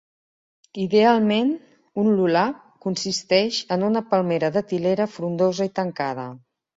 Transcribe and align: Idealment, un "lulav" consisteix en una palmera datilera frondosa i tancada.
Idealment, 0.83 1.49
un 2.03 2.07
"lulav" 2.19 2.55
consisteix 2.85 3.59
en 3.77 3.85
una 3.89 4.01
palmera 4.15 4.49
datilera 4.57 5.07
frondosa 5.19 5.69
i 5.71 5.73
tancada. 5.81 6.25